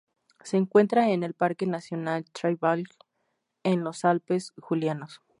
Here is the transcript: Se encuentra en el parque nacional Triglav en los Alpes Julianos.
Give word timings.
Se 0.43 0.57
encuentra 0.57 1.09
en 1.11 1.21
el 1.21 1.35
parque 1.35 1.67
nacional 1.67 2.25
Triglav 2.31 2.79
en 3.61 3.83
los 3.83 4.03
Alpes 4.03 4.51
Julianos. 4.57 5.21